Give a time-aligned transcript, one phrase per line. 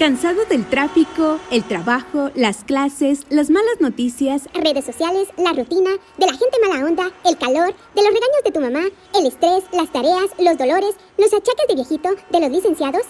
[0.00, 6.26] ¿Cansado del tráfico, el trabajo, las clases, las malas noticias, redes sociales, la rutina, de
[6.26, 8.80] la gente mala onda, el calor, de los regaños de tu mamá,
[9.14, 13.02] el estrés, las tareas, los dolores, los achaques de viejito, de los licenciados?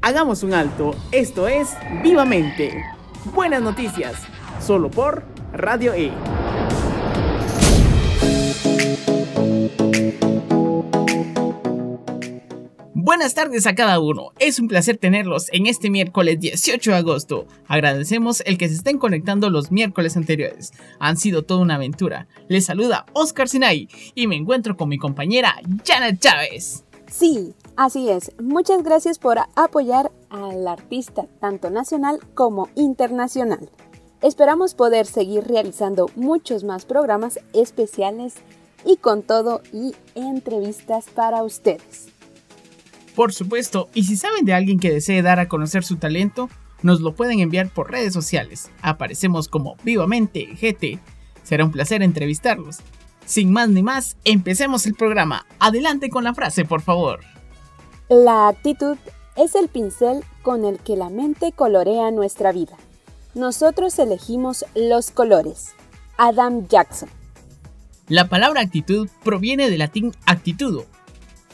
[0.00, 0.94] Hagamos un alto.
[1.10, 1.70] Esto es
[2.04, 2.80] Vivamente.
[3.34, 4.14] Buenas noticias.
[4.64, 6.12] Solo por Radio E.
[13.10, 14.30] Buenas tardes a cada uno.
[14.38, 17.44] Es un placer tenerlos en este miércoles 18 de agosto.
[17.66, 20.72] Agradecemos el que se estén conectando los miércoles anteriores.
[21.00, 22.28] Han sido toda una aventura.
[22.46, 26.84] Les saluda Oscar Sinai y me encuentro con mi compañera Janet Chávez.
[27.08, 28.30] Sí, así es.
[28.40, 33.70] Muchas gracias por apoyar al artista tanto nacional como internacional.
[34.22, 38.34] Esperamos poder seguir realizando muchos más programas especiales
[38.84, 42.19] y con todo y entrevistas para ustedes.
[43.20, 46.48] Por supuesto, y si saben de alguien que desee dar a conocer su talento,
[46.80, 48.70] nos lo pueden enviar por redes sociales.
[48.80, 50.98] Aparecemos como Vivamente GT.
[51.42, 52.78] Será un placer entrevistarlos.
[53.26, 55.44] Sin más ni más, empecemos el programa.
[55.58, 57.20] Adelante con la frase, por favor.
[58.08, 58.96] La actitud
[59.36, 62.78] es el pincel con el que la mente colorea nuestra vida.
[63.34, 65.74] Nosotros elegimos los colores.
[66.16, 67.10] Adam Jackson.
[68.08, 70.86] La palabra actitud proviene del latín actitudo,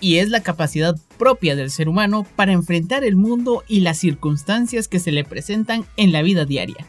[0.01, 4.89] y es la capacidad propia del ser humano para enfrentar el mundo y las circunstancias
[4.89, 6.87] que se le presentan en la vida diaria.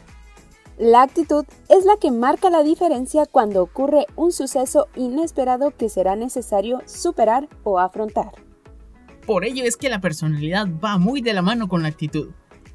[0.78, 6.14] La actitud es la que marca la diferencia cuando ocurre un suceso inesperado que será
[6.14, 8.30] necesario superar o afrontar.
[9.26, 12.30] Por ello es que la personalidad va muy de la mano con la actitud.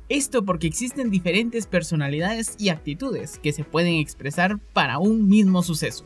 [0.09, 6.05] Esto porque existen diferentes personalidades y actitudes que se pueden expresar para un mismo suceso.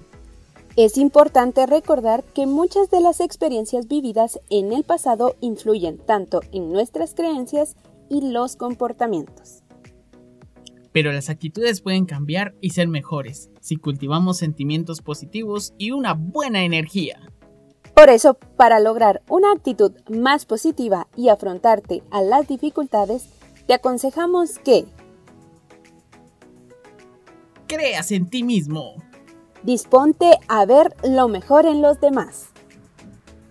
[0.78, 6.72] Es importante recordar que muchas de las experiencias vividas en el pasado influyen tanto en
[6.72, 7.75] nuestras creencias
[8.11, 9.63] y los comportamientos.
[10.91, 16.63] Pero las actitudes pueden cambiar y ser mejores si cultivamos sentimientos positivos y una buena
[16.63, 17.28] energía.
[17.96, 23.29] Por eso, para lograr una actitud más positiva y afrontarte a las dificultades,
[23.66, 24.85] te aconsejamos que
[27.66, 29.06] creas en ti mismo.
[29.67, 32.51] Disponte a ver lo mejor en los demás.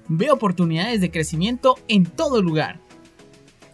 [0.09, 2.81] Ve oportunidades de crecimiento en todo lugar.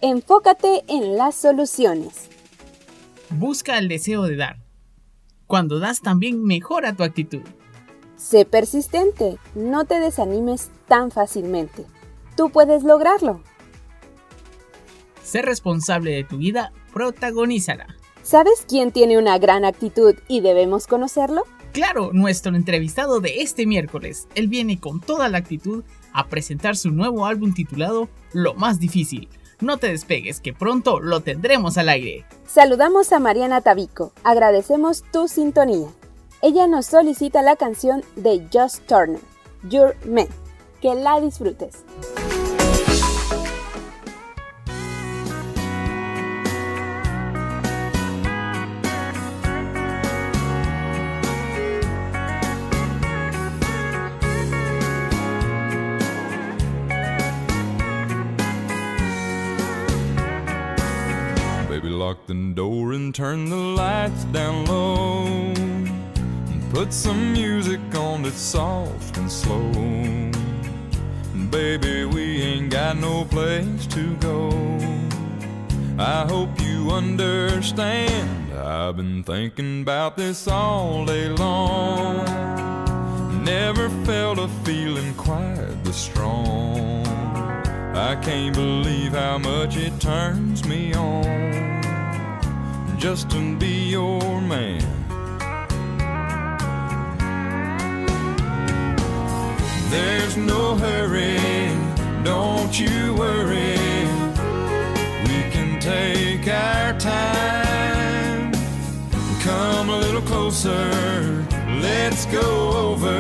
[0.01, 2.29] Enfócate en las soluciones.
[3.31, 4.57] Busca el deseo de dar.
[5.47, 7.43] Cuando das también mejora tu actitud.
[8.17, 11.87] Sé persistente, no te desanimes tan fácilmente.
[12.37, 13.41] Tú puedes lograrlo.
[15.23, 17.87] Sé responsable de tu vida, protagonízala.
[18.25, 21.45] ¿Sabes quién tiene una gran actitud y debemos conocerlo?
[21.73, 26.91] Claro, nuestro entrevistado de este miércoles, él viene con toda la actitud a presentar su
[26.91, 29.31] nuevo álbum titulado Lo más difícil.
[29.61, 32.27] No te despegues, que pronto lo tendremos al aire.
[32.47, 35.89] Saludamos a Mariana Tabico, agradecemos tu sintonía.
[36.43, 39.21] Ella nos solicita la canción de Just Turner,
[39.71, 40.27] Your Man.
[40.83, 41.85] Que la disfrutes.
[62.13, 65.25] Lock the door and turn the lights down low.
[65.57, 69.73] And put some music on that's soft and slow.
[71.51, 74.51] Baby, we ain't got no place to go.
[75.99, 78.53] I hope you understand.
[78.59, 82.27] I've been thinking about this all day long.
[83.43, 87.07] Never felt a feeling quite this strong.
[87.95, 91.82] I can't believe how much it turns me on
[93.03, 94.81] just to be your man.
[99.91, 101.37] There's no hurry,
[102.23, 103.77] don't you worry.
[105.27, 108.53] We can take our time.
[109.41, 111.45] Come a little closer,
[111.81, 112.49] let's go
[112.87, 113.19] over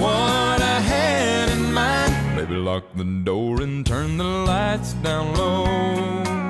[0.00, 2.14] what I had in mind.
[2.34, 6.49] Maybe lock the door and turn the lights down low.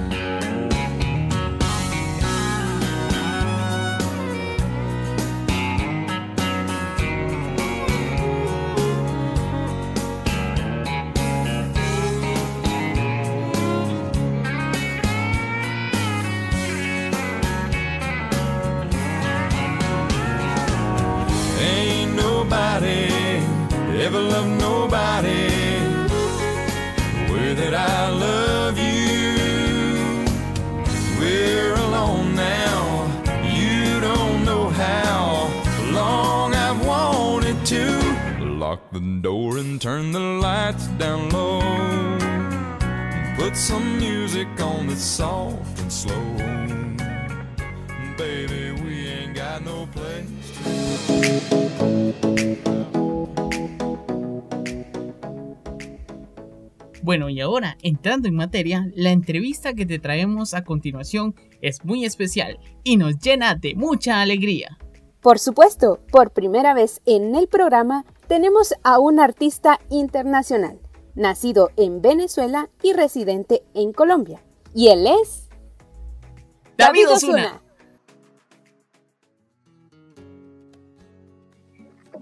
[39.79, 41.61] Turn the lights down low.
[43.37, 46.35] Put some music on that's soft and slow.
[48.17, 50.27] Baby, we ain't got no place
[57.03, 62.05] Bueno, y ahora, entrando en materia, la entrevista que te traemos a continuación es muy
[62.05, 64.77] especial y nos llena de mucha alegría.
[65.21, 70.79] Por supuesto, por primera vez en el programa tenemos a un artista internacional,
[71.13, 74.41] nacido en Venezuela y residente en Colombia.
[74.73, 75.47] Y él es...
[76.75, 77.61] David Osuna.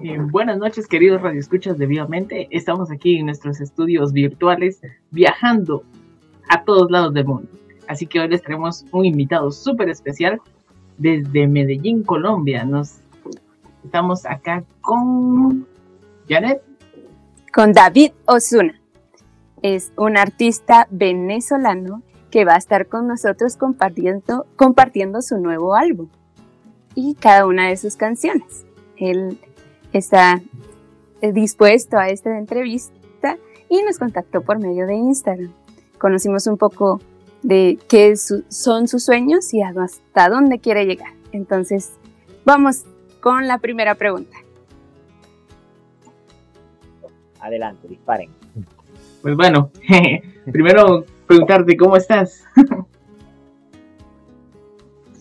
[0.03, 2.49] Eh, buenas noches, queridos radioescuchas de Vivamente.
[2.51, 4.81] Estamos aquí en nuestros estudios virtuales
[5.11, 5.85] viajando
[6.49, 7.49] a todos lados del mundo.
[7.87, 10.41] Así que hoy les traemos un invitado súper especial
[10.99, 12.63] desde Medellín, Colombia.
[12.63, 12.97] Nos
[13.83, 15.65] estamos acá con
[16.27, 16.61] Janet.
[17.51, 18.79] con David Osuna.
[19.63, 26.09] Es un artista venezolano que va a estar con nosotros compartiendo, compartiendo su nuevo álbum
[26.95, 28.65] y cada una de sus canciones.
[28.97, 29.39] Él
[29.91, 30.41] está
[31.21, 33.37] eh, dispuesto a esta entrevista
[33.69, 35.51] y nos contactó por medio de Instagram.
[35.97, 37.01] Conocimos un poco
[37.43, 41.13] de qué su- son sus sueños y hasta dónde quiere llegar.
[41.31, 41.91] Entonces,
[42.45, 42.83] vamos
[43.21, 44.35] con la primera pregunta.
[47.39, 48.29] Adelante, disparen.
[49.21, 49.71] Pues bueno,
[50.51, 52.43] primero preguntarte cómo estás.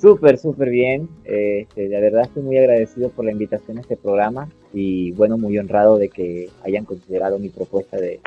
[0.00, 1.08] Súper, súper bien.
[1.24, 5.36] Eh, Este, de verdad estoy muy agradecido por la invitación a este programa y bueno,
[5.38, 8.20] muy honrado de que hayan considerado mi propuesta de,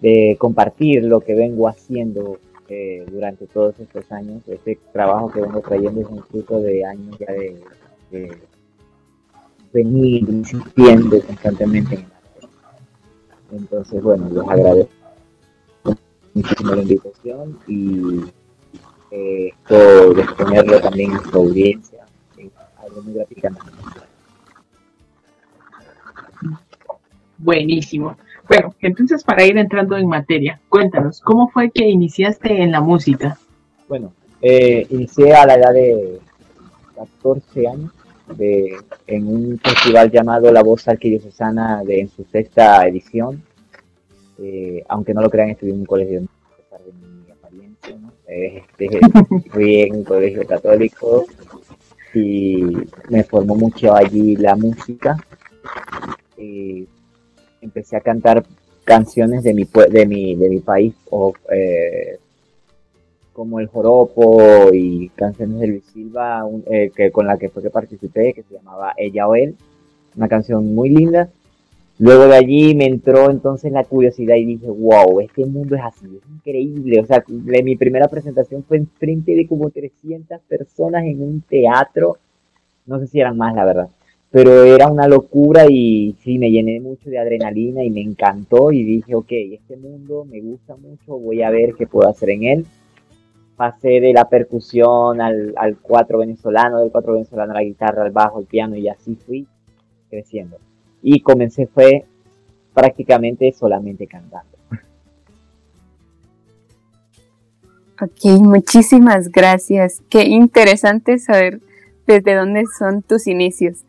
[0.00, 4.42] de compartir lo que vengo haciendo eh, durante todos estos años.
[4.46, 8.38] Este trabajo que vengo trayendo es un fruto de años ya de,
[9.72, 12.48] venir insistiendo constantemente en arte.
[13.52, 14.92] Entonces, bueno, les agradezco
[16.34, 18.20] muchísimo la invitación y
[19.10, 22.04] eh, esto también a su audiencia
[22.36, 23.60] es algo muy gratificante.
[27.38, 28.16] Buenísimo.
[28.48, 33.38] Bueno, entonces para ir entrando en materia, cuéntanos, ¿cómo fue que iniciaste en la música?
[33.88, 36.18] Bueno, eh, inicié a la edad de
[36.96, 37.92] 14 años
[38.36, 43.42] de, en un festival llamado La Voz Arquidiocesana de, en su sexta edición.
[44.38, 48.12] Eh, aunque no lo crean, estudié en un colegio, a pesar de mi apariencia, ¿no?
[48.26, 49.00] Este,
[49.50, 51.26] fui en un colegio católico
[52.14, 52.64] y
[53.10, 55.16] me formó mucho allí la música.
[56.36, 56.86] Eh,
[57.60, 58.44] empecé a cantar
[58.84, 62.18] canciones de mi, de mi, de mi país o eh,
[63.38, 67.70] como el joropo y canciones de Luis Silva, eh, que, con la que fue que
[67.70, 69.54] participé, que se llamaba Ella o Él,
[70.16, 71.28] una canción muy linda.
[72.00, 76.06] Luego de allí me entró entonces la curiosidad y dije, wow, este mundo es así,
[76.06, 77.00] es increíble.
[77.00, 82.16] O sea, mi primera presentación fue en frente de como 300 personas en un teatro,
[82.86, 83.88] no sé si eran más, la verdad,
[84.30, 88.84] pero era una locura y sí, me llené mucho de adrenalina y me encantó y
[88.84, 92.66] dije, ok, este mundo me gusta mucho, voy a ver qué puedo hacer en él
[93.58, 98.12] pasé de la percusión al, al cuatro venezolano, del cuatro venezolano a la guitarra, al
[98.12, 99.46] bajo, al piano y así fui
[100.08, 100.58] creciendo.
[101.02, 102.04] Y comencé fue
[102.72, 104.56] prácticamente solamente cantando.
[108.00, 110.02] Ok, muchísimas gracias.
[110.08, 111.60] Qué interesante saber
[112.06, 113.82] desde dónde son tus inicios.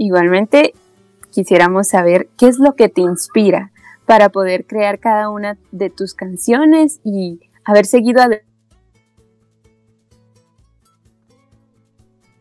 [0.00, 0.74] Igualmente,
[1.32, 3.72] quisiéramos saber qué es lo que te inspira
[4.06, 8.46] para poder crear cada una de tus canciones y haber seguido adelante.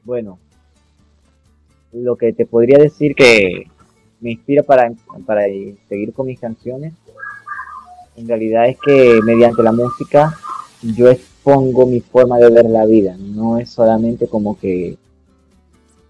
[0.03, 0.37] Bueno,
[1.91, 3.63] lo que te podría decir que
[4.21, 4.93] me inspira para,
[5.25, 5.45] para
[5.89, 6.93] seguir con mis canciones,
[8.17, 10.37] en realidad es que mediante la música
[10.83, 14.99] yo expongo mi forma de ver la vida, no es solamente como que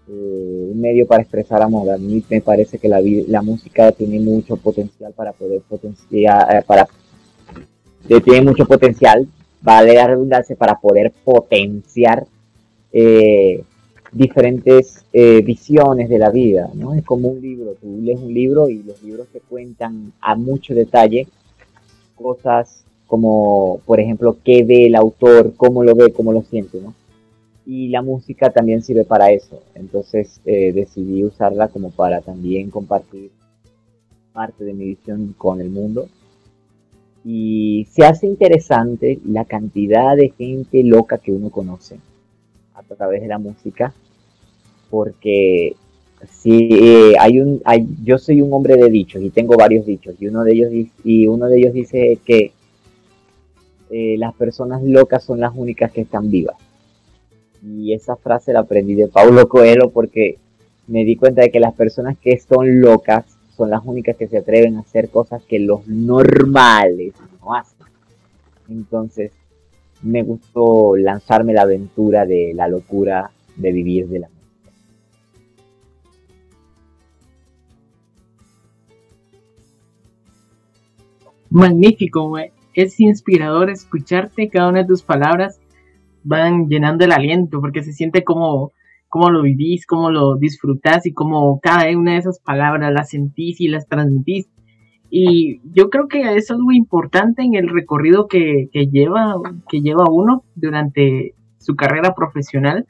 [0.08, 1.90] eh, un medio para expresar amor.
[1.90, 6.62] A mí me parece que la, la música tiene mucho potencial para poder potenciar, eh,
[6.66, 6.88] para
[8.08, 9.28] eh, tiene mucho potencial,
[9.60, 12.26] vale la redundancia, para poder potenciar
[12.92, 13.62] eh,
[14.12, 16.94] diferentes eh, visiones de la vida, ¿no?
[16.94, 20.74] Es como un libro, tú lees un libro y los libros te cuentan a mucho
[20.74, 21.26] detalle
[22.16, 26.94] cosas como, por ejemplo, qué ve el autor, cómo lo ve, cómo lo siente, ¿no?
[27.70, 33.30] Y la música también sirve para eso, entonces eh, decidí usarla como para también compartir
[34.32, 36.08] parte de mi visión con el mundo.
[37.26, 42.00] Y se hace interesante la cantidad de gente loca que uno conoce
[42.72, 43.92] a través de la música,
[44.88, 45.76] porque
[46.26, 50.14] si eh, hay un, hay, yo soy un hombre de dichos y tengo varios dichos
[50.18, 50.72] y uno de ellos
[51.04, 52.52] y uno de ellos dice que
[53.90, 56.56] eh, las personas locas son las únicas que están vivas.
[57.62, 60.38] Y esa frase la aprendí de Paulo Coelho porque
[60.86, 63.24] me di cuenta de que las personas que son locas
[63.56, 67.86] son las únicas que se atreven a hacer cosas que los normales no hacen.
[68.68, 69.32] Entonces,
[70.02, 74.38] me gustó lanzarme la aventura de la locura de vivir de la música.
[81.50, 82.36] Magnífico,
[82.74, 85.58] es inspirador escucharte, cada una de tus palabras
[86.24, 88.72] van llenando el aliento porque se siente como,
[89.08, 93.60] como lo vivís, como lo disfrutás y como cada una de esas palabras las sentís
[93.60, 94.48] y las transmitís.
[95.10, 99.36] Y yo creo que es algo importante en el recorrido que, lleva,
[99.68, 102.86] que lleva uno durante su carrera profesional.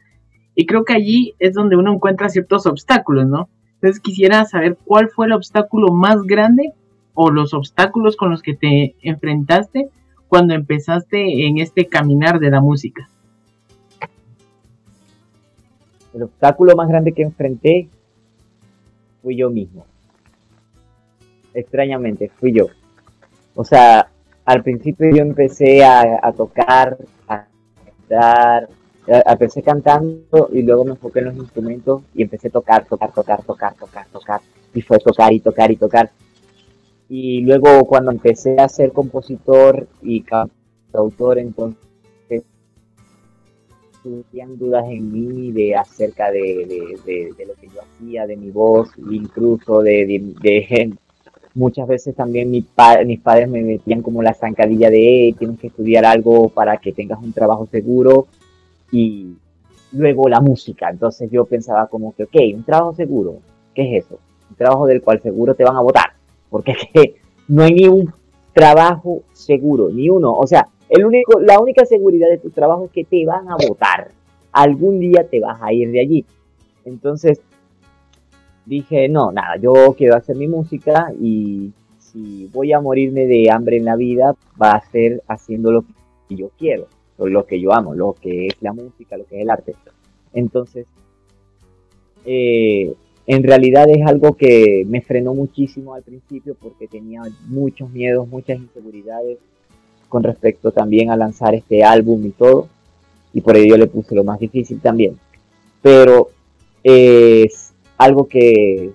[0.54, 3.48] Y creo que allí es donde uno encuentra ciertos obstáculos, ¿no?
[3.74, 6.72] Entonces quisiera saber cuál fue el obstáculo más grande
[7.14, 9.88] o los obstáculos con los que te enfrentaste
[10.28, 13.08] cuando empezaste en este caminar de la música?
[16.14, 17.88] El obstáculo más grande que enfrenté
[19.22, 19.84] fui yo mismo.
[21.54, 22.66] Extrañamente, fui yo.
[23.54, 24.08] O sea,
[24.44, 26.96] al principio yo empecé a, tocar,
[27.26, 27.46] a
[27.84, 28.68] cantar,
[29.06, 33.42] empecé cantando y luego me enfoqué en los instrumentos y empecé a tocar, tocar, tocar,
[33.42, 34.40] tocar, tocar, tocar.
[34.72, 36.10] Y fue tocar y tocar y tocar.
[37.08, 40.24] Y luego cuando empecé a ser compositor y
[40.92, 41.87] autor, entonces
[44.02, 46.96] surgían dudas en mí de acerca de,
[47.46, 50.92] lo que yo hacía, de mi voz, incluso de, de,
[51.54, 52.64] muchas veces también mi
[53.06, 57.22] mis padres me metían como la zancadilla de tienes que estudiar algo para que tengas
[57.22, 58.26] un trabajo seguro
[58.92, 59.34] y
[59.92, 60.88] luego la música.
[60.90, 63.38] Entonces yo pensaba como que, ok, un trabajo seguro,
[63.74, 64.18] ¿qué es eso?
[64.50, 66.18] Un trabajo del cual seguro te van a votar
[66.50, 67.14] porque es que
[67.48, 68.12] no hay ni un
[68.52, 70.32] trabajo seguro, ni uno.
[70.32, 73.56] O sea, el único, la única seguridad de tu trabajo es que te van a
[73.56, 74.10] votar.
[74.52, 76.24] Algún día te vas a ir de allí.
[76.84, 77.40] Entonces
[78.64, 83.76] dije, no, nada, yo quiero hacer mi música y si voy a morirme de hambre
[83.76, 85.84] en la vida, va a ser haciendo lo
[86.28, 86.86] que yo quiero,
[87.18, 89.74] lo que yo amo, lo que es la música, lo que es el arte.
[90.32, 90.86] Entonces,
[92.24, 92.94] eh,
[93.26, 98.58] en realidad es algo que me frenó muchísimo al principio porque tenía muchos miedos, muchas
[98.58, 99.38] inseguridades
[100.08, 102.68] con respecto también a lanzar este álbum y todo.
[103.32, 105.18] Y por ello le puse lo más difícil también.
[105.82, 106.30] Pero
[106.82, 108.92] es algo que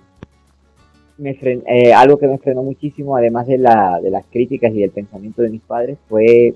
[1.16, 4.90] me eh, algo que me frenó muchísimo, además de, la, de las críticas y del
[4.90, 6.54] pensamiento de mis padres, fue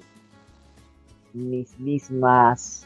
[1.32, 2.84] mis mismas,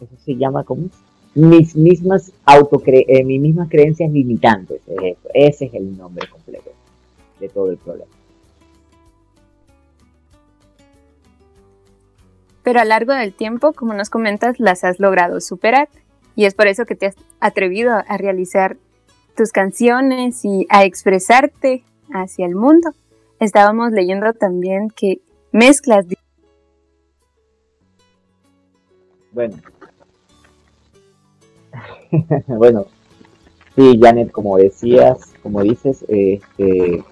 [0.00, 0.88] eso se llama como
[1.34, 4.80] mis mismas autocre eh, mis mismas creencias limitantes.
[5.34, 6.70] Ese es el nombre completo
[7.38, 8.10] de todo el problema.
[12.66, 15.88] Pero a lo largo del tiempo, como nos comentas, las has logrado superar.
[16.34, 18.76] Y es por eso que te has atrevido a realizar
[19.36, 22.90] tus canciones y a expresarte hacia el mundo.
[23.38, 25.20] Estábamos leyendo también que
[25.52, 26.06] mezclas.
[29.30, 29.58] Bueno,
[32.48, 32.86] bueno,
[33.76, 37.04] sí, Janet, como decías, como dices, este,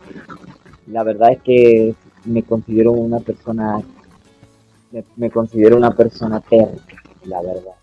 [0.88, 1.94] la verdad es que
[2.24, 3.82] me considero una persona,
[5.16, 7.74] me, considero una persona terca, la verdad.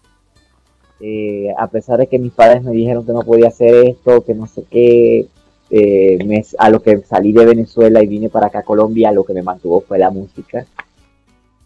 [1.00, 4.36] Eh, a pesar de que mis padres me dijeron que no podía hacer esto, que
[4.36, 5.27] no sé qué,
[5.70, 9.34] eh, a lo que salí de Venezuela y vine para acá a Colombia, lo que
[9.34, 10.65] me mantuvo fue la música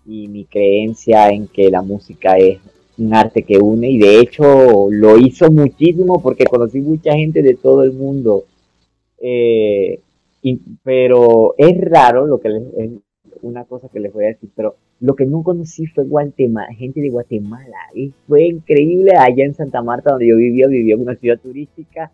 [0.05, 2.59] y mi creencia en que la música es
[2.97, 7.55] un arte que une y de hecho lo hizo muchísimo porque conocí mucha gente de
[7.55, 8.45] todo el mundo.
[9.19, 9.99] Eh,
[10.83, 12.91] pero es raro lo que es
[13.41, 17.01] una cosa que les voy a decir, pero lo que no conocí fue Guatemala, gente
[17.01, 17.77] de Guatemala.
[17.93, 22.11] Y fue increíble allá en Santa Marta donde yo vivía, vivía en una ciudad turística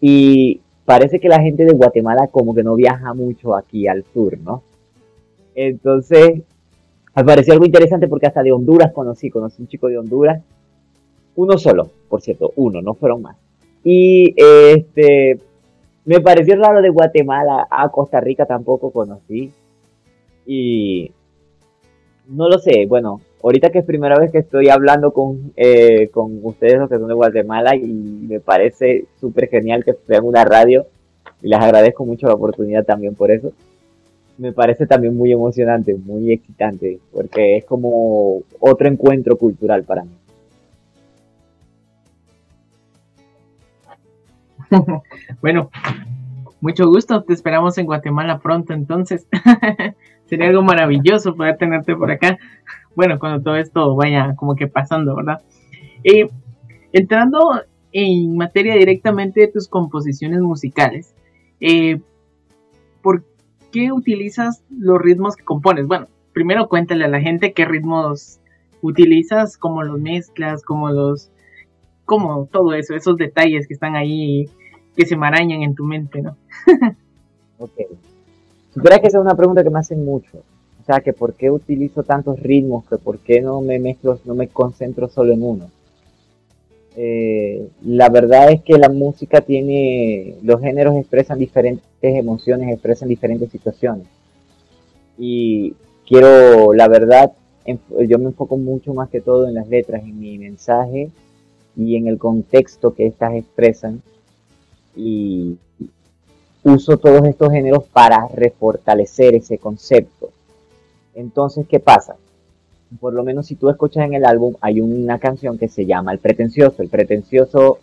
[0.00, 4.38] y parece que la gente de Guatemala como que no viaja mucho aquí al sur,
[4.38, 4.62] ¿no?
[5.54, 6.42] Entonces
[7.14, 10.42] me pareció algo interesante porque hasta de Honduras conocí, conocí un chico de Honduras,
[11.36, 13.36] uno solo, por cierto, uno, no fueron más.
[13.84, 15.38] Y este,
[16.04, 19.52] me pareció raro de Guatemala, a Costa Rica tampoco conocí.
[20.46, 21.12] Y
[22.30, 26.38] no lo sé, bueno, ahorita que es primera vez que estoy hablando con, eh, con
[26.42, 30.86] ustedes los que son de Guatemala y me parece súper genial que vean una radio
[31.42, 33.52] y les agradezco mucho la oportunidad también por eso.
[34.38, 40.10] Me parece también muy emocionante, muy excitante, porque es como otro encuentro cultural para mí.
[45.42, 45.68] bueno,
[46.60, 49.26] mucho gusto, te esperamos en Guatemala pronto entonces.
[50.26, 52.38] Sería algo maravilloso poder tenerte por acá.
[52.94, 55.40] Bueno, cuando todo esto vaya como que pasando, ¿verdad?
[56.92, 57.38] Entrando
[57.92, 61.14] en materia directamente de tus composiciones musicales,
[61.60, 62.00] eh,
[63.02, 63.24] ¿por
[63.72, 65.86] qué utilizas los ritmos que compones?
[65.86, 68.40] Bueno, primero cuéntale a la gente qué ritmos
[68.82, 71.30] utilizas, cómo los mezclas, cómo los,
[72.04, 74.48] como todo eso, esos detalles que están ahí,
[74.96, 76.36] que se marañan en tu mente, ¿no?
[77.58, 77.72] ok.
[78.72, 80.38] Supiera que esa es una pregunta que me hacen mucho.
[80.80, 84.34] O sea, que por qué utilizo tantos ritmos, que por qué no me mezclo, no
[84.34, 85.70] me concentro solo en uno.
[86.96, 93.50] Eh, la verdad es que la música tiene, los géneros expresan diferentes emociones, expresan diferentes
[93.50, 94.06] situaciones.
[95.18, 95.74] Y
[96.06, 97.32] quiero, la verdad,
[98.06, 101.10] yo me enfoco mucho más que todo en las letras, en mi mensaje
[101.76, 104.02] y en el contexto que estas expresan.
[105.02, 105.56] Y
[106.62, 110.30] uso todos estos géneros para refortalecer ese concepto.
[111.14, 112.16] Entonces, ¿qué pasa?
[113.00, 116.12] Por lo menos si tú escuchas en el álbum, hay una canción que se llama
[116.12, 116.82] El Pretencioso.
[116.82, 117.78] El Pretencioso,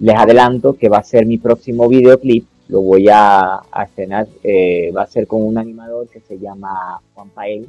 [0.00, 2.44] les adelanto que va a ser mi próximo videoclip.
[2.68, 7.30] Lo voy a, estrenar, eh, va a ser con un animador que se llama Juan
[7.30, 7.68] Pael,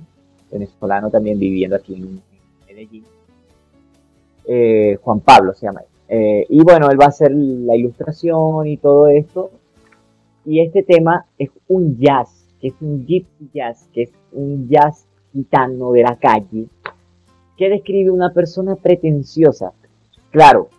[0.51, 2.21] venezolano también viviendo aquí en
[2.67, 3.05] Medellín.
[4.45, 5.98] Eh, Juan Pablo se llama él.
[6.09, 9.51] Eh, y bueno, él va a hacer la ilustración y todo esto.
[10.45, 15.05] Y este tema es un jazz, que es un gypsy jazz, que es un jazz
[15.31, 16.65] gitano de la calle,
[17.55, 19.73] que describe una persona pretenciosa.
[20.31, 20.69] Claro,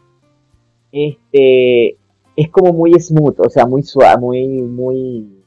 [0.91, 1.97] este
[2.37, 5.45] es como muy smooth, o sea, muy suave, muy, muy,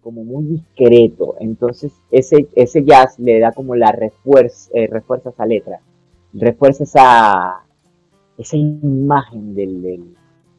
[0.00, 1.34] como muy discreto.
[1.40, 5.80] Entonces, ese, ese jazz le da como la refuerza, eh, refuerza esa letra,
[6.32, 7.65] refuerza esa,
[8.38, 9.82] esa imagen del,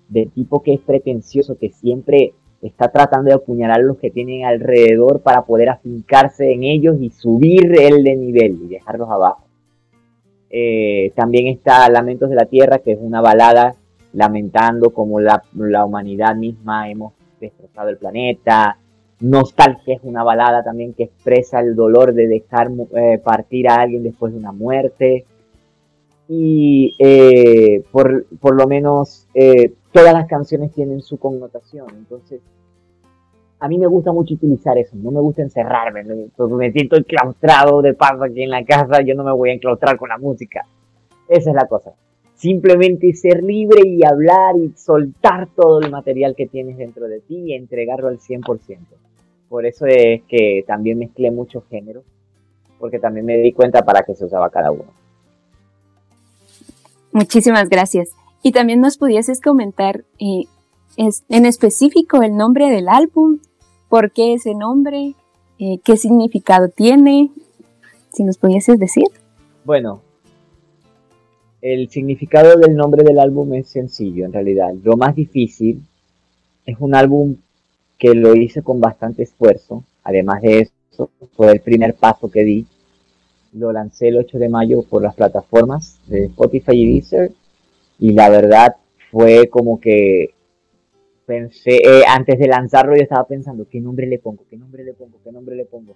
[0.09, 4.45] del, tipo que es pretencioso, que siempre está tratando de apuñalar a los que tienen
[4.45, 9.47] alrededor para poder afincarse en ellos y subir el de nivel y dejarlos abajo.
[10.49, 13.75] Eh, también está Lamentos de la Tierra, que es una balada
[14.13, 15.43] lamentando como la,
[15.85, 18.77] humanidad misma hemos destrozado el planeta.
[19.19, 24.03] Nostalgia es una balada también que expresa el dolor de dejar eh, partir a alguien
[24.03, 25.25] después de una muerte.
[26.29, 29.27] Y eh, por, por, lo menos
[29.91, 31.87] todas las canciones tienen su connotación.
[31.97, 32.41] Entonces,
[33.59, 37.93] a mí me gusta mucho utilizar eso, no me gusta encerrarme, me siento enclaustrado de
[37.93, 40.65] paso aquí en la casa, yo no me voy a enclaustrar con la música.
[41.27, 41.93] Esa es la cosa.
[42.35, 47.35] Simplemente ser libre y hablar y soltar todo el material que tienes dentro de ti
[47.47, 48.77] y entregarlo al 100%.
[49.49, 52.03] Por eso es que también mezclé muchos géneros,
[52.79, 54.85] porque también me di cuenta para qué se usaba cada uno.
[57.17, 58.11] Muchísimas gracias.
[58.43, 60.43] Y también nos pudieses comentar eh,
[60.97, 63.39] en específico el nombre del álbum,
[63.89, 65.15] por qué ese nombre,
[65.57, 67.31] eh, qué significado tiene,
[68.13, 69.05] si nos pudieses decir.
[69.65, 70.03] Bueno,
[71.59, 74.75] el significado del nombre del álbum es sencillo en realidad.
[74.83, 75.81] Lo más difícil
[76.67, 77.37] es un álbum
[77.97, 79.83] que lo hice con bastante esfuerzo.
[80.03, 82.67] Además de eso, fue el primer paso que di.
[83.53, 87.31] Lo lancé el 8 de mayo por las plataformas de Spotify y Deezer
[87.99, 88.75] y la verdad
[89.11, 90.33] fue como que
[91.25, 94.43] pensé, eh, antes de lanzarlo yo estaba pensando, ¿qué nombre le pongo?
[94.49, 95.17] ¿Qué nombre le pongo?
[95.23, 95.95] ¿Qué nombre le pongo?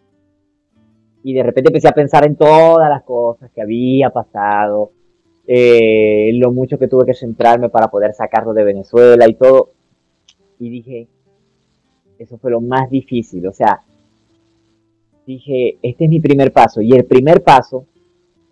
[1.24, 4.92] Y de repente empecé a pensar en todas las cosas que había pasado,
[5.48, 9.72] eh, lo mucho que tuve que centrarme para poder sacarlo de Venezuela y todo.
[10.60, 11.08] Y dije,
[12.20, 13.82] eso fue lo más difícil, o sea,
[15.34, 16.82] dije, este es mi primer paso.
[16.82, 17.86] Y el primer paso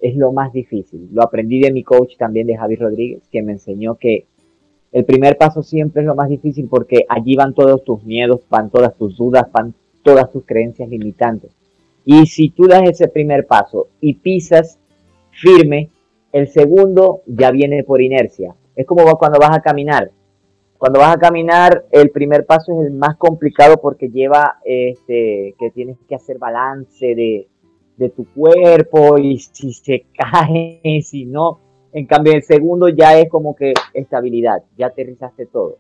[0.02, 1.10] es lo más difícil.
[1.12, 4.26] Lo aprendí de mi coach también, de Javi Rodríguez, que me enseñó que
[4.92, 8.70] el primer paso siempre es lo más difícil porque allí van todos tus miedos, van
[8.70, 11.52] todas tus dudas, van todas tus creencias limitantes.
[12.06, 14.80] Y si tú das ese primer paso y pisas
[15.32, 15.90] firme,
[16.32, 18.56] el segundo ya viene por inercia.
[18.76, 20.12] Es como cuando vas a caminar.
[20.80, 25.72] Cuando vas a caminar, el primer paso es el más complicado porque lleva este, que
[25.72, 27.50] tienes que hacer balance de,
[28.16, 31.60] tu cuerpo y si se cae, si no.
[31.92, 35.80] En cambio, el segundo ya es como que estabilidad, ya aterrizaste todo.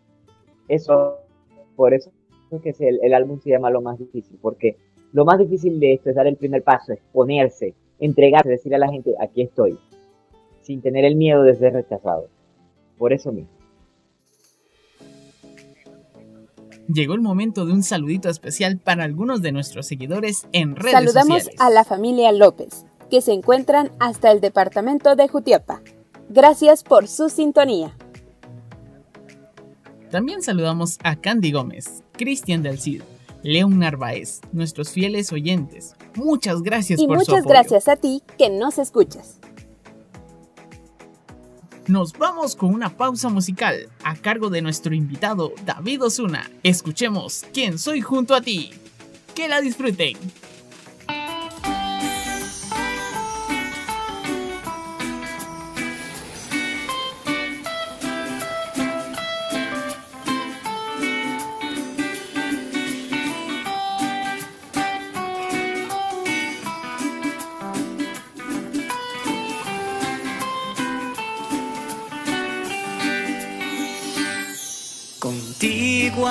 [0.67, 1.19] Eso,
[1.77, 2.11] por eso
[2.51, 4.75] es que el, álbum se llama lo más difícil, porque
[5.13, 8.79] lo más difícil de esto es dar el primer paso, es ponerse, entregarse, decirle a
[8.79, 9.79] la gente, aquí estoy,
[10.61, 12.27] sin tener el miedo de ser rechazado.
[12.97, 13.58] Por eso mismo.
[16.91, 21.43] Llegó el momento de un saludito especial para algunos de nuestros seguidores en redes Saludamos
[21.43, 21.61] sociales.
[21.61, 25.81] a la familia López, que se encuentran hasta el departamento de Jutiapa.
[26.29, 27.95] Gracias por su sintonía.
[30.11, 33.03] También saludamos a Candy Gómez, Cristian del Cid,
[33.43, 35.93] León Narváez, nuestros fieles oyentes.
[36.15, 37.49] Muchas gracias Y por su muchas apoyo.
[37.49, 39.38] gracias a ti que nos escuchas.
[41.89, 46.47] Nos vamos con una pausa musical a cargo de nuestro invitado David Osuna.
[46.61, 48.69] Escuchemos ¿Quién soy junto a ti?
[49.33, 50.15] Que la disfruten.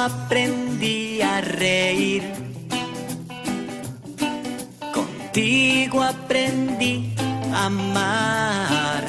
[0.09, 2.23] Aprendí a reír.
[4.93, 7.15] Contigo aprendí
[7.53, 9.05] a amar.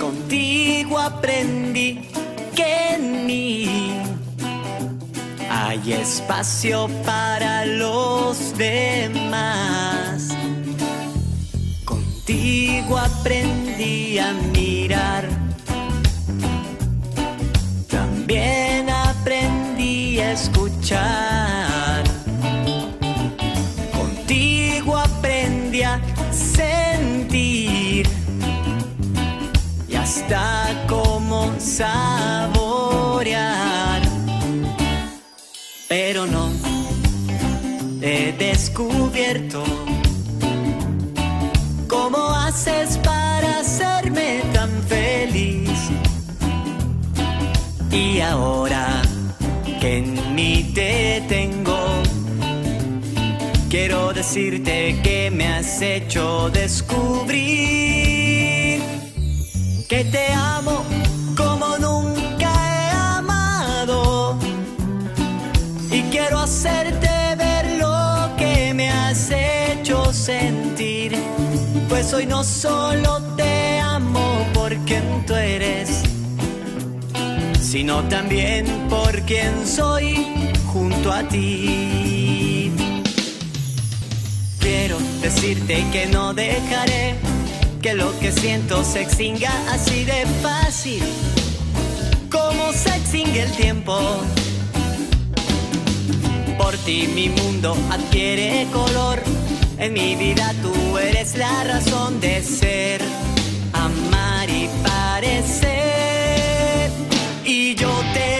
[0.00, 2.08] Contigo aprendí
[2.56, 4.02] que en mí
[5.50, 10.28] hay espacio para los demás.
[11.84, 15.23] Contigo aprendí a mirar.
[23.90, 25.98] Contigo aprendí a
[26.30, 28.06] sentir.
[29.88, 32.82] Y hasta cómo saborear.
[35.88, 36.50] Pero no
[38.02, 39.64] he descubierto
[41.88, 45.70] cómo haces para hacerme tan feliz.
[47.90, 48.73] Y ahora
[54.34, 57.22] decirte que me has hecho descubrir
[59.88, 60.82] que te amo
[61.36, 64.36] como nunca he amado.
[65.88, 71.16] Y quiero hacerte ver lo que me has hecho sentir.
[71.88, 76.02] Pues hoy no solo te amo por quien tú eres
[77.60, 80.26] sino también por quien soy
[80.66, 82.43] junto a ti.
[85.44, 87.16] Decirte que no dejaré
[87.82, 91.02] que lo que siento se extinga así de fácil,
[92.30, 93.98] como se extingue el tiempo.
[96.56, 99.22] Por ti mi mundo adquiere color,
[99.78, 103.02] en mi vida tú eres la razón de ser,
[103.74, 105.74] amar y parecer.
[107.44, 108.33] Y yo te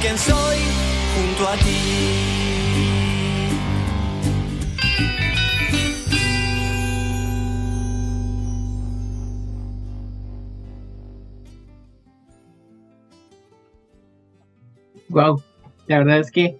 [0.00, 0.58] por quien soy
[1.14, 1.76] junto a ti.
[15.08, 15.42] Wow,
[15.86, 16.58] la verdad es que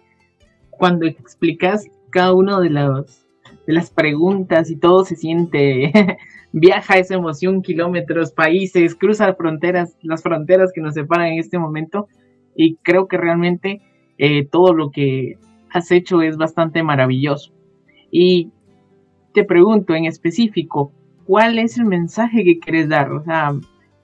[0.70, 3.26] cuando explicas cada uno de los
[3.66, 5.92] de las preguntas y todo se siente
[6.52, 12.08] viaja esa emoción kilómetros, países, cruza fronteras, las fronteras que nos separan en este momento
[12.62, 13.80] y creo que realmente
[14.18, 15.38] eh, todo lo que
[15.70, 17.52] has hecho es bastante maravilloso.
[18.10, 18.50] Y
[19.32, 20.92] te pregunto en específico,
[21.24, 23.12] ¿cuál es el mensaje que quieres dar?
[23.12, 23.54] O sea,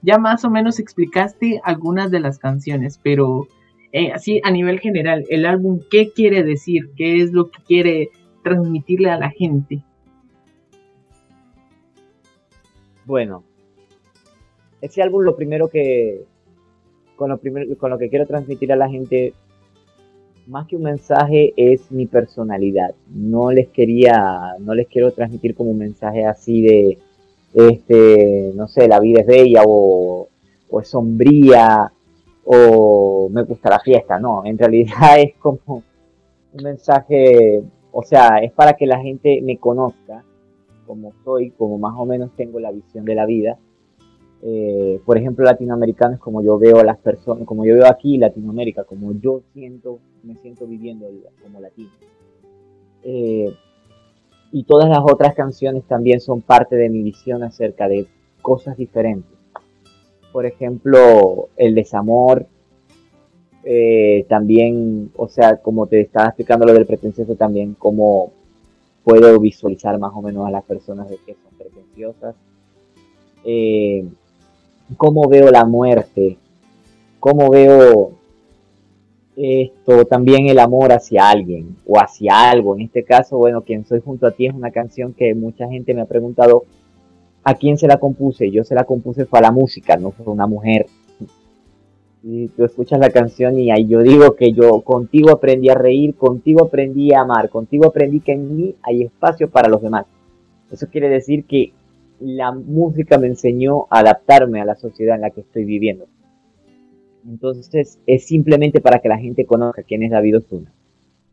[0.01, 3.47] ya más o menos explicaste algunas de las canciones, pero
[3.91, 6.89] eh, así a nivel general, el álbum, ¿qué quiere decir?
[6.95, 8.09] ¿Qué es lo que quiere
[8.43, 9.83] transmitirle a la gente?
[13.05, 13.43] Bueno,
[14.81, 16.25] ese álbum lo primero que
[17.17, 19.33] con lo primero con lo que quiero transmitir a la gente
[20.47, 22.95] más que un mensaje es mi personalidad.
[23.09, 26.97] No les quería no les quiero transmitir como un mensaje así de
[27.53, 30.29] este, no sé, la vida es bella o,
[30.69, 31.91] o es sombría
[32.45, 38.53] o me gusta la fiesta, no, en realidad es como un mensaje, o sea, es
[38.53, 40.23] para que la gente me conozca
[40.85, 43.57] como soy, como más o menos tengo la visión de la vida.
[44.43, 49.13] Eh, por ejemplo, latinoamericanos, como yo veo las personas, como yo veo aquí Latinoamérica, como
[49.13, 51.07] yo siento, me siento viviendo
[51.41, 51.89] como latino.
[53.03, 53.53] Eh,
[54.51, 58.07] y todas las otras canciones también son parte de mi visión acerca de
[58.41, 59.37] cosas diferentes.
[60.31, 62.45] Por ejemplo, el desamor,
[63.63, 68.31] eh, también, o sea, como te estaba explicando lo del pretencioso, también como
[69.03, 72.35] puedo visualizar más o menos a las personas de que son pretenciosas.
[73.43, 74.05] Eh,
[74.95, 76.37] cómo veo la muerte,
[77.19, 78.11] cómo veo
[79.35, 82.75] esto, también el amor hacia alguien o hacia algo.
[82.75, 85.93] En este caso, bueno, quien soy junto a ti es una canción que mucha gente
[85.93, 86.63] me ha preguntado
[87.43, 88.49] a quién se la compuse.
[88.49, 90.87] Yo se la compuse fue a la música, no fue una mujer.
[92.23, 96.15] Y tú escuchas la canción y ahí yo digo que yo contigo aprendí a reír,
[96.15, 100.07] contigo aprendí a amar, contigo aprendí que en mí hay espacio para los demás.
[100.71, 101.71] Eso quiere decir que
[102.19, 106.07] la música me enseñó a adaptarme a la sociedad en la que estoy viviendo.
[107.27, 110.73] Entonces es simplemente para que la gente conozca quién es David Osuna.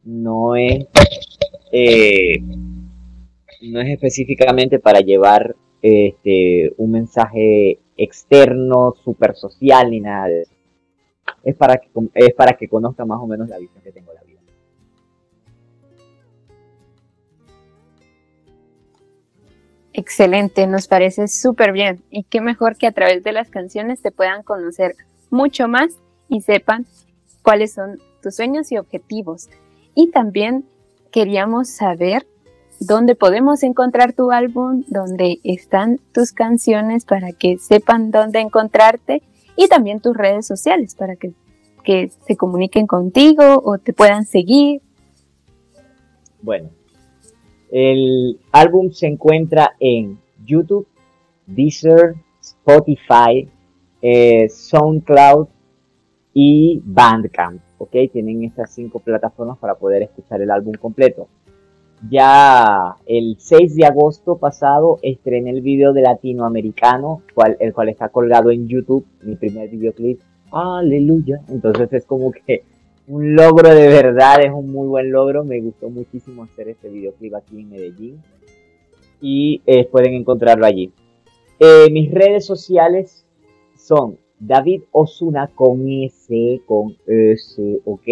[0.02, 0.86] No es,
[1.72, 2.40] eh,
[3.62, 10.28] no es específicamente para llevar este, un mensaje externo, super social ni nada.
[11.42, 14.23] Es para que, es para que conozca más o menos la visión que tengo la
[19.96, 22.02] Excelente, nos parece súper bien.
[22.11, 24.96] Y qué mejor que a través de las canciones te puedan conocer
[25.30, 25.96] mucho más
[26.28, 26.85] y sepan
[27.42, 29.48] cuáles son tus sueños y objetivos.
[29.94, 30.66] Y también
[31.12, 32.26] queríamos saber
[32.80, 39.22] dónde podemos encontrar tu álbum, dónde están tus canciones para que sepan dónde encontrarte
[39.54, 41.35] y también tus redes sociales para que,
[41.85, 44.83] que se comuniquen contigo o te puedan seguir.
[46.42, 46.70] Bueno,
[47.70, 50.87] el álbum se encuentra en YouTube,
[51.46, 53.48] Deezer, Spotify,
[54.00, 55.48] eh, SoundCloud
[56.33, 57.61] y Bandcamp.
[57.79, 57.96] ¿ok?
[58.12, 61.29] Tienen estas cinco plataformas para poder escuchar el álbum completo.
[62.11, 68.09] Ya el 6 de agosto pasado estrené el video de latinoamericano, cual, el cual está
[68.09, 70.20] colgado en YouTube, mi primer videoclip.
[70.53, 71.40] Aleluya.
[71.48, 72.64] Entonces es como que
[73.06, 75.44] un logro de verdad, es un muy buen logro.
[75.44, 78.22] Me gustó muchísimo hacer este videoclip aquí en Medellín.
[79.20, 80.92] Y eh, pueden encontrarlo allí.
[81.58, 83.24] Eh, mis redes sociales
[83.76, 88.06] son David Osuna con S, con S, ok,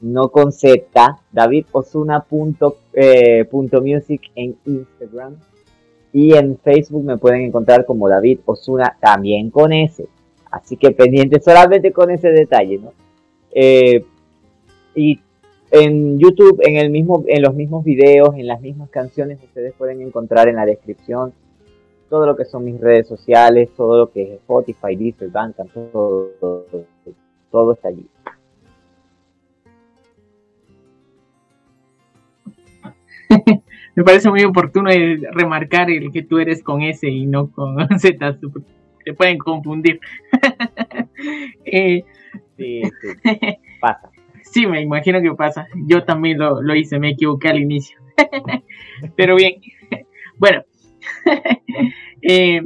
[0.00, 5.36] no con Z, davidosuna.music eh, en Instagram
[6.12, 10.04] y en Facebook me pueden encontrar como David Osuna también con S.
[10.50, 12.92] Así que pendiente solamente con ese detalle, ¿no?
[14.94, 15.20] Y
[15.70, 20.00] en YouTube, en, el mismo, en los mismos videos, en las mismas canciones, ustedes pueden
[20.02, 21.32] encontrar en la descripción
[22.08, 26.30] todo lo que son mis redes sociales, todo lo que es Spotify, Deezer, Bandcamp, todo,
[26.40, 26.66] todo,
[27.50, 28.06] todo está allí.
[33.96, 34.90] Me parece muy oportuno
[35.32, 38.38] remarcar el que tú eres con S y no con Z.
[39.04, 40.00] Te pueden confundir.
[41.64, 42.04] eh,
[42.56, 43.08] sí, sí,
[43.80, 44.13] pasa.
[44.54, 45.66] Sí, me imagino que pasa.
[45.74, 47.98] Yo también lo, lo hice, me equivoqué al inicio.
[49.16, 49.54] Pero bien,
[50.38, 50.62] bueno,
[52.22, 52.62] eh,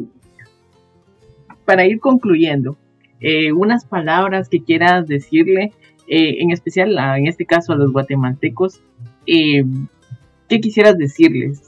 [1.65, 2.77] para ir concluyendo,
[3.21, 5.73] eh, unas palabras que quieras decirle,
[6.09, 8.83] eh, en especial en este caso a los guatemaltecos,
[9.25, 11.65] ¿qué quisieras decirles?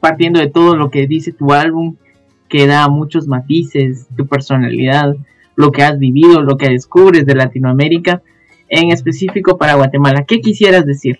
[0.00, 1.96] partiendo de todo lo que dice tu álbum,
[2.48, 5.16] que da muchos matices, tu personalidad,
[5.56, 8.22] lo que has vivido, lo que descubres de Latinoamérica,
[8.68, 10.24] en específico para Guatemala.
[10.26, 11.18] ¿Qué quisieras decir?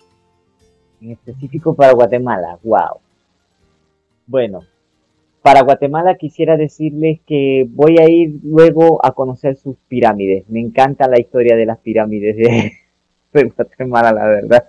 [1.00, 3.00] En específico para Guatemala, wow.
[4.26, 4.62] Bueno,
[5.42, 10.48] para Guatemala quisiera decirles que voy a ir luego a conocer sus pirámides.
[10.48, 12.36] Me encanta la historia de las pirámides
[13.32, 14.66] de, Guatemala, la verdad.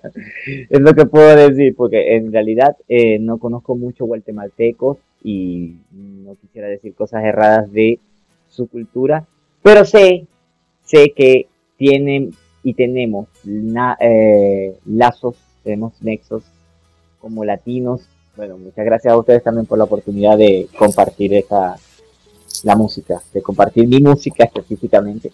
[0.70, 6.36] Es lo que puedo decir, porque en realidad eh, no conozco mucho guatemaltecos y no
[6.36, 8.00] quisiera decir cosas erradas de
[8.48, 9.26] su cultura,
[9.64, 10.28] pero sé,
[10.84, 12.32] sé que tienen
[12.68, 13.28] y tenemos
[14.00, 16.44] eh, lazos, tenemos nexos
[17.22, 18.02] como latinos
[18.38, 21.76] bueno, muchas gracias a ustedes también por la oportunidad de compartir esta,
[22.64, 25.32] la música, de compartir mi música específicamente.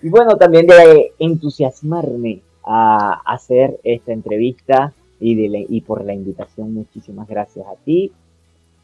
[0.00, 6.72] Y bueno, también de entusiasmarme a hacer esta entrevista y, de y por la invitación,
[6.72, 8.12] muchísimas gracias a ti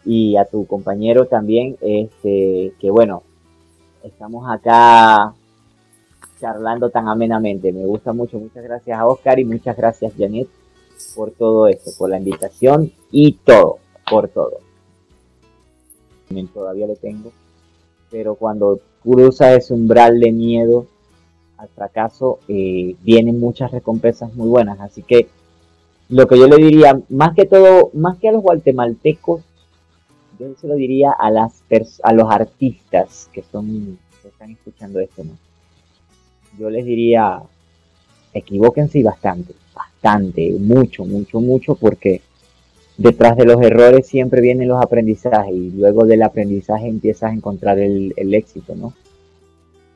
[0.05, 3.23] y a tu compañero también, este, que bueno,
[4.03, 5.35] estamos acá
[6.45, 7.73] charlando tan amenamente.
[7.73, 8.39] Me gusta mucho.
[8.39, 10.47] Muchas gracias a Oscar y muchas gracias Janet
[11.17, 13.79] por todo esto, por la invitación y todo,
[14.11, 14.59] por todo.
[16.53, 17.33] Todavía lo tengo,
[18.11, 20.87] pero cuando cruza ese umbral de miedo
[21.57, 24.81] al fracaso, eh, vienen muchas recompensas muy buenas.
[24.81, 25.29] Así que
[26.09, 29.43] lo que yo le diría, más que todo, más que a los guatemaltecos,
[30.39, 31.63] yo se lo diría a las
[32.03, 35.33] a los artistas que son están escuchando esto, ¿no?
[36.59, 37.43] Yo les diría,
[38.33, 42.21] equivóquense bastante, bastante, mucho, mucho, mucho, porque
[42.97, 47.79] detrás de los errores siempre vienen los aprendizajes y luego del aprendizaje empiezas a encontrar
[47.79, 48.93] el, éxito, ¿no?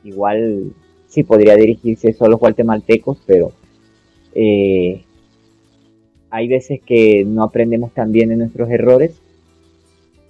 [0.03, 0.73] Igual
[1.07, 3.51] sí podría dirigirse solo a los guatemaltecos, pero
[4.33, 5.03] eh,
[6.29, 9.19] hay veces que no aprendemos tan bien de nuestros errores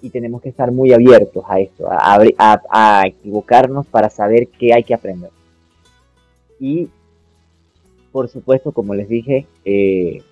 [0.02, 4.94] y tenemos que estar muy abiertos a esto, a, equivocarnos para saber qué hay que
[4.94, 5.30] aprender.
[6.60, 6.88] Y
[8.12, 10.22] por supuesto, como les dije, eh,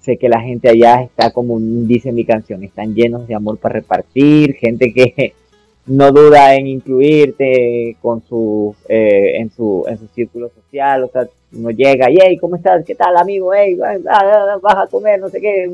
[0.00, 3.74] sé que la gente allá está como dice mi canción, están llenos de amor para
[3.74, 5.34] repartir, gente que
[5.86, 11.28] no duda en incluirte con su, eh, en su, en su círculo social, o sea,
[11.52, 12.84] uno llega y, hey, ¿cómo estás?
[12.84, 13.52] ¿Qué tal, amigo?
[13.52, 15.68] Hey, vas a comer, no sé qué,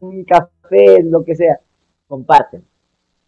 [0.00, 1.60] un café, lo que sea,
[2.06, 2.64] comparten.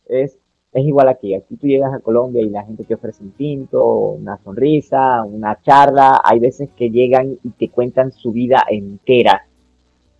[0.06, 0.38] Es,
[0.72, 3.84] es igual aquí, aquí tú llegas a Colombia y la gente te ofrece un tinto,
[3.86, 9.46] una sonrisa, una charla, hay veces que llegan y te cuentan su vida entera.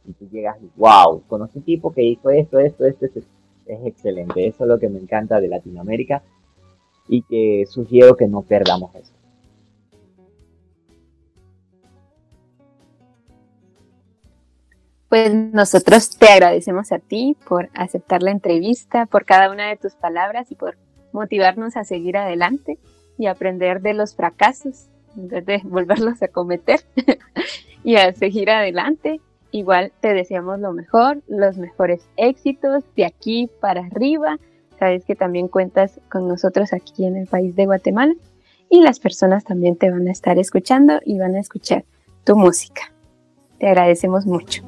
[0.07, 3.21] Y tú llegas y, wow, conocí un tipo que hizo esto, esto, esto, esto
[3.67, 4.47] es excelente.
[4.47, 6.23] Eso es lo que me encanta de Latinoamérica
[7.09, 9.13] y que sugiero que no perdamos eso.
[15.13, 19.93] Pues nosotros te agradecemos a ti por aceptar la entrevista, por cada una de tus
[19.93, 20.79] palabras y por
[21.13, 22.79] motivarnos a seguir adelante
[23.19, 26.81] y aprender de los fracasos en vez de volverlos a cometer
[27.85, 29.21] y a seguir adelante
[29.51, 34.39] Igual te deseamos lo mejor, los mejores éxitos de aquí para arriba.
[34.79, 38.15] Sabes que también cuentas con nosotros aquí en el país de Guatemala
[38.71, 41.85] y las personas también te van a estar escuchando y van a escuchar
[42.25, 42.95] tu música.
[43.59, 44.63] Te agradecemos mucho.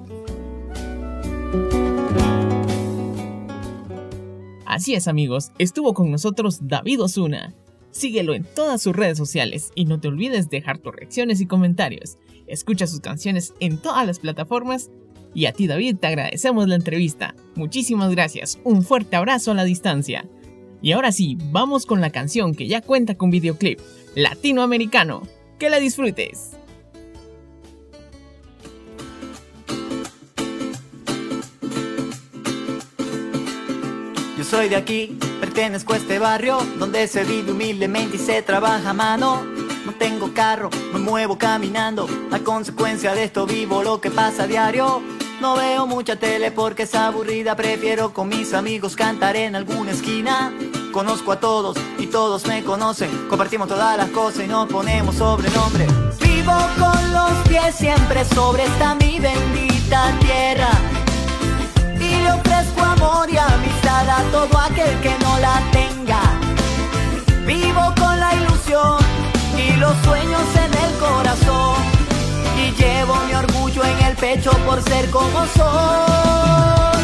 [4.74, 7.54] Así es amigos, estuvo con nosotros David Osuna.
[7.92, 12.18] Síguelo en todas sus redes sociales y no te olvides dejar tus reacciones y comentarios.
[12.48, 14.90] Escucha sus canciones en todas las plataformas.
[15.32, 17.37] Y a ti David te agradecemos la entrevista.
[17.54, 18.58] Muchísimas gracias.
[18.64, 20.28] Un fuerte abrazo a la distancia.
[20.82, 23.78] Y ahora sí, vamos con la canción que ya cuenta con videoclip
[24.16, 25.22] latinoamericano.
[25.60, 26.56] Que la disfrutes.
[34.48, 38.92] Soy de aquí, pertenezco a este barrio donde se vive humildemente y se trabaja a
[38.92, 39.42] mano
[39.85, 42.09] no tengo carro, me muevo caminando.
[42.33, 45.02] A consecuencia de esto vivo lo que pasa a diario.
[45.40, 50.52] No veo mucha tele porque es aburrida, prefiero con mis amigos cantar en alguna esquina.
[50.92, 55.87] Conozco a todos y todos me conocen, compartimos todas las cosas y nos ponemos sobrenombre.
[56.20, 60.70] Vivo con los pies siempre sobre esta mi bendita tierra.
[62.00, 62.24] Y
[63.28, 66.20] y amistad a todo aquel que no la tenga.
[67.46, 68.98] Vivo con la ilusión
[69.56, 71.76] y los sueños en el corazón.
[72.58, 77.03] Y llevo mi orgullo en el pecho por ser como soy.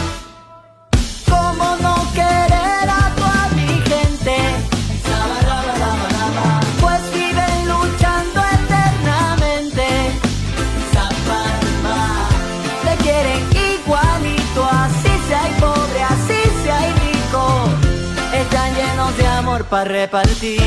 [19.65, 20.63] Para repartir.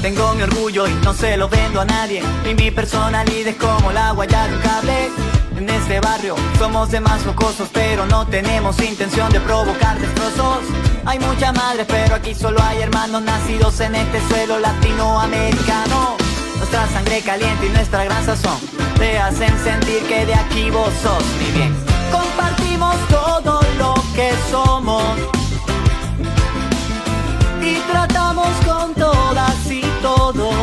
[0.00, 2.22] Tengo mi orgullo y no se lo vendo a nadie.
[2.48, 5.10] Y mi personalidad es como la guaya de un cable.
[5.56, 10.64] En este barrio somos demás jocosos, pero no tenemos intención de provocar destrozos.
[11.04, 16.16] Hay muchas madres, pero aquí solo hay hermanos nacidos en este suelo latinoamericano.
[16.56, 18.58] Nuestra sangre caliente y nuestra gran sazón
[18.98, 21.74] te hacen sentir que de aquí vos sos mi bien.
[22.10, 23.21] Compartimos todo
[24.14, 25.02] que somos
[27.62, 30.54] y tratamos con todas y todos.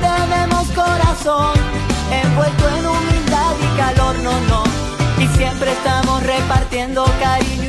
[0.00, 1.54] Tenemos corazón
[2.10, 4.62] envuelto en humildad y calor, no, no.
[5.18, 7.61] Y siempre estamos repartiendo cariño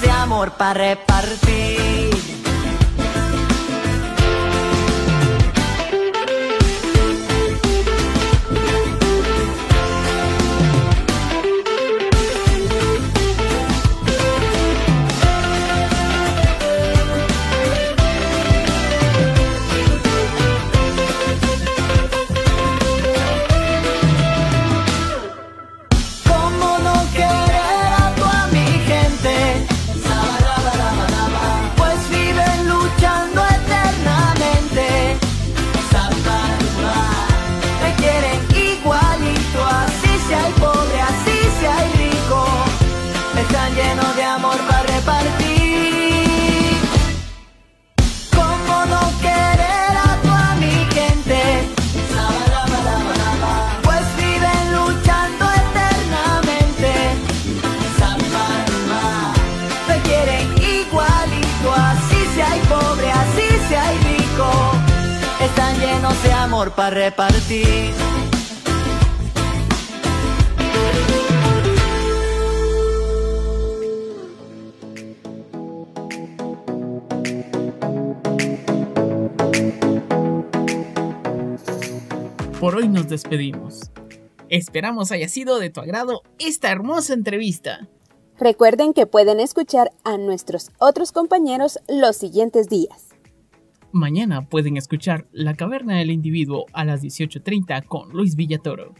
[0.00, 2.47] de amor para repartir.
[66.58, 67.92] Amor para repartir.
[82.60, 83.90] Por hoy nos despedimos.
[84.48, 87.86] Esperamos haya sido de tu agrado esta hermosa entrevista.
[88.40, 93.07] Recuerden que pueden escuchar a nuestros otros compañeros los siguientes días.
[93.92, 98.94] Mañana pueden escuchar La Caverna del Individuo a las 18.30 con Luis Villatoro.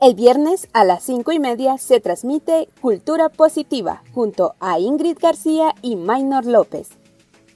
[0.00, 5.74] El viernes a las 5 y media se transmite Cultura Positiva junto a Ingrid García
[5.82, 6.88] y Maynor López.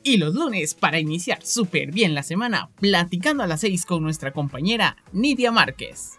[0.02, 4.34] Y los lunes, para iniciar súper bien la semana, platicando a las 6 con nuestra
[4.34, 6.18] compañera Nidia Márquez.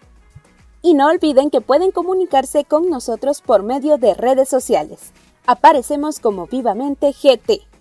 [0.82, 5.12] Y no olviden que pueden comunicarse con nosotros por medio de redes sociales.
[5.46, 7.75] Aparecemos como Vivamente GT.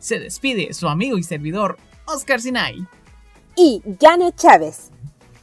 [0.00, 1.76] Se despide su amigo y servidor,
[2.06, 2.84] Oscar Sinai.
[3.54, 4.90] Y Janet Chávez.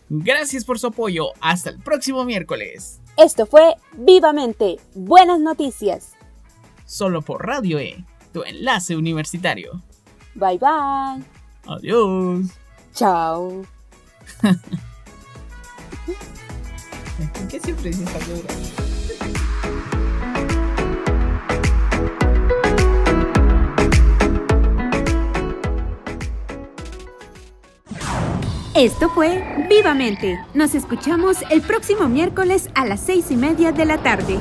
[0.10, 1.28] Gracias por su apoyo.
[1.39, 2.99] Hasta el próximo miércoles.
[3.18, 4.78] Esto fue Vivamente.
[4.95, 6.14] Buenas noticias.
[6.86, 8.03] Solo por Radio E,
[8.34, 9.84] tu enlace universitario.
[10.36, 11.24] Bye bye.
[11.68, 12.47] Adiós.
[12.93, 13.64] Chao.
[17.18, 18.08] ¿Por qué siempre dices
[28.78, 30.40] Esto fue Vivamente.
[30.54, 34.38] Nos escuchamos el próximo miércoles a las seis y media de la tarde.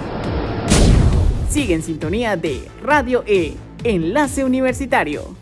[1.49, 5.36] Sigue en sintonía de Radio E, enlace universitario.